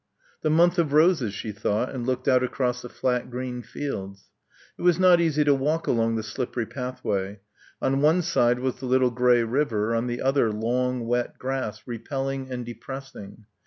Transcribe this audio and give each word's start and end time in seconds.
The 0.41 0.49
month 0.49 0.79
of 0.79 0.93
roses, 0.93 1.31
she 1.31 1.51
thought, 1.51 1.91
and 1.93 2.07
looked 2.07 2.27
out 2.27 2.41
across 2.41 2.81
the 2.81 2.89
flat 2.89 3.29
green 3.29 3.61
fields. 3.61 4.31
It 4.75 4.81
was 4.81 4.97
not 4.97 5.21
easy 5.21 5.43
to 5.43 5.53
walk 5.53 5.85
along 5.85 6.15
the 6.15 6.23
slippery 6.23 6.65
pathway. 6.65 7.39
On 7.83 8.01
one 8.01 8.23
side 8.23 8.57
was 8.57 8.77
the 8.77 8.87
little 8.87 9.11
grey 9.11 9.43
river, 9.43 9.93
on 9.93 10.07
the 10.07 10.19
other 10.23 10.51
long 10.51 11.05
wet 11.05 11.37
grass 11.37 11.83
repelling 11.85 12.49
and 12.51 12.65
depressing. 12.65 13.45